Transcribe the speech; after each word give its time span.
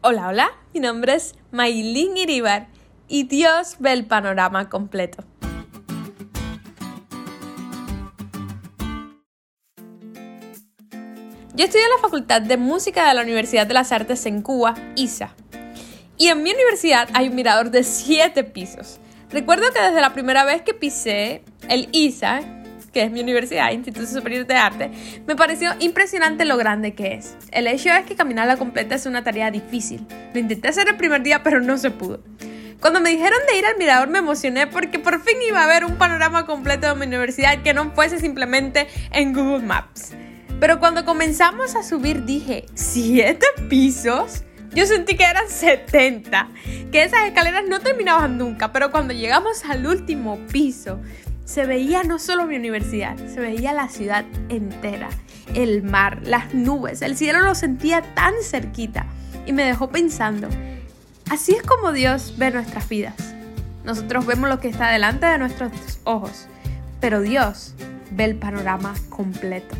Hola, 0.00 0.28
hola, 0.28 0.52
mi 0.72 0.78
nombre 0.78 1.16
es 1.16 1.34
Maylin 1.50 2.16
Iribar 2.16 2.68
y 3.08 3.24
Dios 3.24 3.78
ve 3.80 3.92
el 3.92 4.06
panorama 4.06 4.68
completo. 4.68 5.24
Yo 11.52 11.64
estudio 11.64 11.84
en 11.84 11.90
la 11.96 12.00
Facultad 12.00 12.42
de 12.42 12.56
Música 12.56 13.08
de 13.08 13.14
la 13.14 13.22
Universidad 13.22 13.66
de 13.66 13.74
las 13.74 13.90
Artes 13.90 14.24
en 14.26 14.40
Cuba, 14.40 14.76
ISA. 14.94 15.34
Y 16.16 16.28
en 16.28 16.44
mi 16.44 16.52
universidad 16.52 17.08
hay 17.12 17.28
un 17.28 17.34
mirador 17.34 17.72
de 17.72 17.82
7 17.82 18.44
pisos. 18.44 19.00
Recuerdo 19.30 19.64
que 19.72 19.82
desde 19.82 20.00
la 20.00 20.12
primera 20.12 20.44
vez 20.44 20.62
que 20.62 20.74
pisé 20.74 21.42
el 21.68 21.88
ISA, 21.90 22.57
es 23.02 23.10
mi 23.10 23.20
universidad, 23.20 23.70
Instituto 23.72 24.06
Superior 24.06 24.46
de 24.46 24.54
Arte, 24.54 24.90
me 25.26 25.36
pareció 25.36 25.74
impresionante 25.78 26.44
lo 26.44 26.56
grande 26.56 26.94
que 26.94 27.14
es. 27.14 27.36
El 27.52 27.66
hecho 27.66 27.90
es 27.90 28.04
que 28.04 28.16
caminarla 28.16 28.56
completa 28.56 28.94
es 28.94 29.06
una 29.06 29.24
tarea 29.24 29.50
difícil. 29.50 30.06
Lo 30.34 30.40
intenté 30.40 30.68
hacer 30.68 30.88
el 30.88 30.96
primer 30.96 31.22
día, 31.22 31.42
pero 31.42 31.60
no 31.60 31.78
se 31.78 31.90
pudo. 31.90 32.22
Cuando 32.80 33.00
me 33.00 33.10
dijeron 33.10 33.38
de 33.50 33.58
ir 33.58 33.66
al 33.66 33.76
mirador 33.76 34.08
me 34.08 34.20
emocioné 34.20 34.68
porque 34.68 35.00
por 35.00 35.20
fin 35.20 35.36
iba 35.46 35.64
a 35.64 35.66
ver 35.66 35.84
un 35.84 35.96
panorama 35.96 36.46
completo 36.46 36.86
de 36.86 36.94
mi 36.94 37.06
universidad 37.06 37.62
que 37.62 37.74
no 37.74 37.90
fuese 37.92 38.20
simplemente 38.20 38.86
en 39.10 39.32
Google 39.32 39.66
Maps. 39.66 40.12
Pero 40.60 40.78
cuando 40.78 41.04
comenzamos 41.04 41.74
a 41.74 41.82
subir 41.82 42.24
dije, 42.24 42.66
¿siete 42.74 43.46
pisos? 43.68 44.44
Yo 44.74 44.86
sentí 44.86 45.16
que 45.16 45.24
eran 45.24 45.48
70, 45.48 46.48
que 46.92 47.02
esas 47.02 47.26
escaleras 47.26 47.64
no 47.68 47.80
terminaban 47.80 48.38
nunca, 48.38 48.70
pero 48.72 48.90
cuando 48.90 49.14
llegamos 49.14 49.64
al 49.64 49.86
último 49.86 50.38
piso, 50.52 51.00
se 51.48 51.64
veía 51.64 52.02
no 52.02 52.18
solo 52.18 52.44
mi 52.44 52.56
universidad, 52.56 53.16
se 53.16 53.40
veía 53.40 53.72
la 53.72 53.88
ciudad 53.88 54.26
entera, 54.50 55.08
el 55.54 55.82
mar, 55.82 56.20
las 56.22 56.52
nubes, 56.52 57.00
el 57.00 57.16
cielo 57.16 57.40
lo 57.40 57.54
sentía 57.54 58.02
tan 58.14 58.34
cerquita 58.42 59.06
y 59.46 59.54
me 59.54 59.64
dejó 59.64 59.88
pensando, 59.88 60.48
así 61.30 61.52
es 61.52 61.62
como 61.62 61.92
Dios 61.92 62.34
ve 62.36 62.50
nuestras 62.50 62.86
vidas. 62.90 63.34
Nosotros 63.82 64.26
vemos 64.26 64.50
lo 64.50 64.60
que 64.60 64.68
está 64.68 64.90
delante 64.90 65.24
de 65.24 65.38
nuestros 65.38 65.72
ojos, 66.04 66.48
pero 67.00 67.22
Dios 67.22 67.74
ve 68.10 68.24
el 68.24 68.36
panorama 68.36 68.92
completo. 69.08 69.74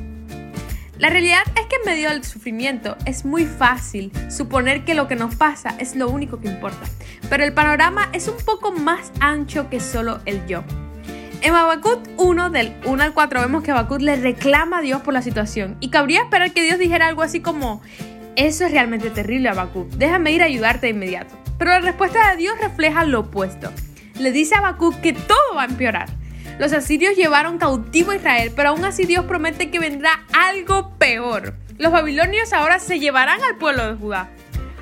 La 0.97 1.11
realidad 1.11 1.43
es 1.55 1.67
que 1.67 1.77
en 1.77 1.85
medio 1.85 2.09
del 2.09 2.25
sufrimiento 2.25 2.97
es 3.05 3.27
muy 3.27 3.45
fácil 3.45 4.11
suponer 4.31 4.87
que 4.87 4.95
lo 4.95 5.07
que 5.07 5.17
nos 5.17 5.35
pasa 5.35 5.75
es 5.79 5.97
lo 5.97 6.09
único 6.09 6.41
que 6.41 6.49
importa, 6.49 6.87
pero 7.29 7.45
el 7.45 7.53
panorama 7.53 8.09
es 8.15 8.27
un 8.27 8.39
poco 8.39 8.73
más 8.73 9.13
ancho 9.21 9.69
que 9.69 9.81
solo 9.81 10.21
el 10.25 10.47
yo. 10.47 10.65
En 11.41 11.55
Habacuc 11.55 12.01
1, 12.17 12.51
del 12.51 12.75
1 12.85 13.03
al 13.03 13.15
4, 13.15 13.41
vemos 13.41 13.63
que 13.63 13.71
Habacuc 13.71 14.01
le 14.01 14.17
reclama 14.17 14.79
a 14.79 14.81
Dios 14.81 15.03
por 15.03 15.15
la 15.15 15.23
situación. 15.23 15.77
Y 15.79 15.91
cabría 15.91 16.23
esperar 16.23 16.53
que 16.53 16.63
Dios 16.63 16.79
dijera 16.79 17.07
algo 17.07 17.23
así 17.23 17.41
como: 17.41 17.81
Eso 18.35 18.65
es 18.65 18.73
realmente 18.73 19.11
terrible, 19.11 19.49
Habacuc. 19.49 19.89
Déjame 19.91 20.33
ir 20.33 20.43
a 20.43 20.47
ayudarte 20.47 20.87
de 20.87 20.93
inmediato. 20.95 21.37
Pero 21.57 21.71
la 21.71 21.81
respuesta 21.81 22.31
de 22.31 22.37
Dios 22.39 22.59
refleja 22.61 23.05
lo 23.05 23.21
opuesto. 23.21 23.71
Le 24.19 24.33
dice 24.33 24.57
a 24.57 24.59
Habacuc 24.59 25.01
que 25.01 25.13
todo 25.13 25.55
va 25.57 25.63
a 25.63 25.67
empeorar. 25.67 26.09
Los 26.59 26.73
asirios 26.73 27.15
llevaron 27.15 27.59
cautivo 27.59 28.11
a 28.11 28.17
Israel, 28.17 28.53
pero 28.57 28.71
aún 28.71 28.85
así 28.85 29.05
Dios 29.05 29.25
promete 29.27 29.71
que 29.71 29.79
vendrá 29.79 30.25
algo 30.33 30.99
peor. 30.99 31.55
Los 31.79 31.93
babilonios 31.93 32.53
ahora 32.53 32.81
se 32.81 32.99
llevarán 32.99 33.41
al 33.45 33.59
pueblo 33.59 33.87
de 33.87 33.97
Judá. 33.97 34.29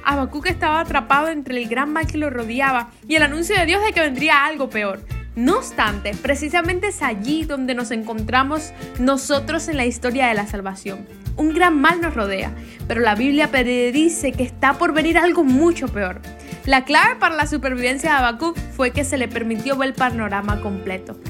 Habacuc 0.05 0.47
estaba 0.47 0.81
atrapado 0.81 1.29
entre 1.29 1.61
el 1.61 1.69
gran 1.69 1.93
mal 1.93 2.07
que 2.07 2.17
lo 2.17 2.31
rodeaba 2.31 2.91
y 3.07 3.17
el 3.17 3.25
anuncio 3.25 3.59
de 3.59 3.67
Dios 3.67 3.85
de 3.85 3.93
que 3.93 4.01
vendría 4.01 4.47
algo 4.47 4.71
peor. 4.71 5.05
No 5.37 5.59
obstante, 5.59 6.13
precisamente 6.23 6.89
es 6.89 7.03
allí 7.03 7.45
donde 7.45 7.75
nos 7.75 7.91
encontramos 7.91 8.73
nosotros 8.99 9.69
en 9.69 9.77
la 9.77 9.85
historia 9.85 10.29
de 10.29 10.35
la 10.35 10.47
salvación. 10.47 11.07
Un 11.37 11.53
gran 11.53 11.79
mal 11.79 12.01
nos 12.01 12.15
rodea, 12.15 12.55
pero 12.89 13.03
la 13.03 13.15
Biblia 13.15 13.51
predice 13.51 14.33
que 14.33 14.43
está 14.43 14.79
por 14.79 14.95
venir 14.95 15.19
algo 15.19 15.45
mucho 15.45 15.89
peor. 15.89 16.23
La 16.65 16.87
clave 16.87 17.17
para 17.17 17.37
la 17.37 17.47
supervivencia 17.47 18.13
de 18.13 18.17
Habacuc 18.17 18.57
fue 18.75 18.93
que 18.93 19.05
se 19.05 19.19
le 19.19 19.29
permitió 19.29 19.77
ver 19.77 19.91
el 19.91 19.95
panorama 19.95 20.63
completo. 20.63 21.21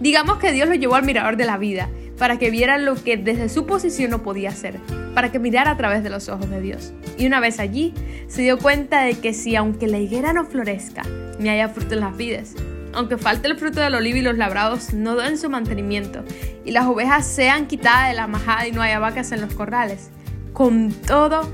Digamos 0.00 0.38
que 0.38 0.52
Dios 0.52 0.66
lo 0.66 0.74
llevó 0.74 0.94
al 0.94 1.04
mirador 1.04 1.36
de 1.36 1.44
la 1.44 1.58
vida, 1.58 1.90
para 2.16 2.38
que 2.38 2.50
viera 2.50 2.78
lo 2.78 2.94
que 2.94 3.18
desde 3.18 3.50
su 3.50 3.66
posición 3.66 4.10
no 4.10 4.22
podía 4.22 4.48
hacer, 4.48 4.78
para 5.14 5.30
que 5.30 5.38
mirara 5.38 5.72
a 5.72 5.76
través 5.76 6.02
de 6.02 6.08
los 6.08 6.30
ojos 6.30 6.48
de 6.48 6.62
Dios. 6.62 6.94
Y 7.18 7.26
una 7.26 7.40
vez 7.40 7.60
allí, 7.60 7.92
se 8.26 8.40
dio 8.40 8.58
cuenta 8.58 9.02
de 9.02 9.18
que 9.18 9.34
si 9.34 9.54
aunque 9.54 9.86
la 9.86 9.98
higuera 9.98 10.32
no 10.32 10.46
florezca, 10.46 11.02
ni 11.38 11.50
haya 11.50 11.68
fruto 11.68 11.92
en 11.92 12.00
las 12.00 12.16
vides, 12.16 12.54
aunque 12.92 13.18
falte 13.18 13.48
el 13.48 13.56
fruto 13.56 13.80
del 13.80 13.94
olivo 13.94 14.18
y 14.18 14.22
los 14.22 14.36
labrados 14.36 14.92
no 14.92 15.16
den 15.16 15.38
su 15.38 15.48
mantenimiento, 15.50 16.24
y 16.64 16.72
las 16.72 16.86
ovejas 16.86 17.26
sean 17.26 17.66
quitadas 17.66 18.08
de 18.08 18.14
la 18.14 18.26
majada 18.26 18.66
y 18.66 18.72
no 18.72 18.82
haya 18.82 18.98
vacas 18.98 19.32
en 19.32 19.40
los 19.40 19.54
corrales, 19.54 20.10
con 20.52 20.92
todo 20.92 21.50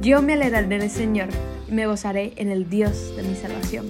yo 0.00 0.22
me 0.22 0.34
alegraré 0.34 0.76
en 0.76 0.82
el 0.82 0.90
Señor 0.90 1.28
y 1.68 1.72
me 1.72 1.86
gozaré 1.86 2.32
en 2.36 2.50
el 2.50 2.68
Dios 2.70 3.16
de 3.16 3.22
mi 3.22 3.34
salvación. 3.34 3.86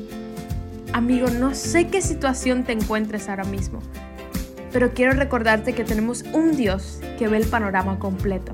Amigo, 0.93 1.29
no 1.29 1.55
sé 1.55 1.89
qué 1.89 2.01
situación 2.01 2.65
te 2.65 2.73
encuentres 2.73 3.29
ahora 3.29 3.45
mismo, 3.45 3.81
pero 4.73 4.95
quiero 4.95 5.13
recordarte 5.13 5.75
que 5.75 5.85
tenemos 5.85 6.25
un 6.33 6.57
Dios 6.57 7.01
que 7.19 7.29
ve 7.29 7.37
el 7.37 7.47
panorama 7.47 7.99
completo. 7.99 8.53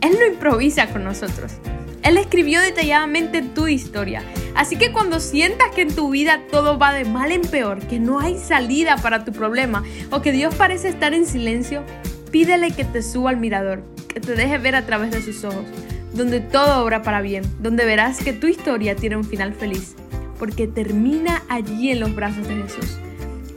Él 0.00 0.16
no 0.18 0.26
improvisa 0.26 0.88
con 0.88 1.04
nosotros. 1.04 1.54
Él 2.02 2.18
escribió 2.18 2.60
detalladamente 2.60 3.42
tu 3.42 3.66
historia 3.66 4.22
Así 4.56 4.76
que 4.76 4.90
cuando 4.90 5.20
sientas 5.20 5.68
que 5.74 5.82
en 5.82 5.94
tu 5.94 6.10
vida 6.10 6.40
todo 6.50 6.78
va 6.78 6.94
de 6.94 7.04
mal 7.04 7.30
en 7.30 7.42
peor, 7.42 7.86
que 7.86 8.00
no 8.00 8.20
hay 8.20 8.38
salida 8.38 8.96
para 8.96 9.22
tu 9.22 9.30
problema 9.30 9.84
o 10.10 10.22
que 10.22 10.32
Dios 10.32 10.54
parece 10.54 10.88
estar 10.88 11.12
en 11.12 11.26
silencio, 11.26 11.84
pídele 12.30 12.70
que 12.70 12.84
te 12.84 13.02
suba 13.02 13.30
al 13.30 13.36
mirador, 13.36 13.82
que 14.08 14.18
te 14.18 14.34
deje 14.34 14.56
ver 14.56 14.74
a 14.74 14.86
través 14.86 15.10
de 15.10 15.20
sus 15.20 15.44
ojos, 15.44 15.66
donde 16.14 16.40
todo 16.40 16.82
obra 16.82 17.02
para 17.02 17.20
bien, 17.20 17.44
donde 17.60 17.84
verás 17.84 18.24
que 18.24 18.32
tu 18.32 18.46
historia 18.46 18.96
tiene 18.96 19.16
un 19.16 19.24
final 19.24 19.52
feliz, 19.52 19.94
porque 20.38 20.66
termina 20.66 21.42
allí 21.50 21.90
en 21.90 22.00
los 22.00 22.14
brazos 22.14 22.48
de 22.48 22.56
Jesús. 22.56 22.96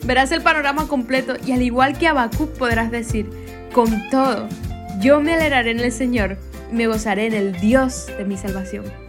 Verás 0.04 0.34
el 0.34 0.42
panorama 0.42 0.90
completo 0.90 1.36
y 1.46 1.54
al 1.54 1.62
igual 1.62 1.98
que 1.98 2.08
Habacuc 2.08 2.50
podrás 2.58 2.92
decir, 2.92 3.30
con 3.72 4.10
todo, 4.10 4.50
yo 5.00 5.22
me 5.22 5.34
alegraré 5.34 5.72
en 5.72 5.80
el 5.80 5.94
Señor 5.94 6.38
y 6.72 6.76
me 6.76 6.88
gozaré 6.88 7.28
en 7.28 7.34
el 7.34 7.54
Dios 7.54 8.08
de 8.18 8.26
mi 8.26 8.36
salvación. 8.36 9.09